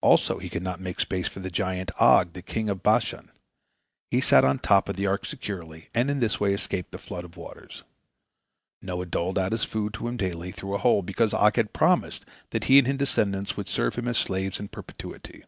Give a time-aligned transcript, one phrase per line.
[0.00, 3.30] Also, he could not make space for the giant Og, the king of Bashan.
[4.10, 7.24] He sat on top of the ark securely, and in this way escaped the flood
[7.24, 7.82] of waters.
[8.80, 12.24] Noah doled out his food to him daily, through a hole, because Og had promised
[12.52, 15.44] that he and his descendants would serve him as slaves in perpetuity.